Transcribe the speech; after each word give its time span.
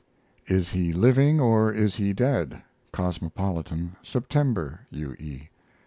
IS 0.47 0.71
HE 0.71 0.93
LIVING 0.93 1.39
OR 1.39 1.71
IS 1.71 1.97
HE 1.97 2.11
DEAD? 2.13 2.63
Cosmopolitan, 2.91 3.97
September. 4.01 4.87
U. 4.89 5.13
E. 5.19 5.49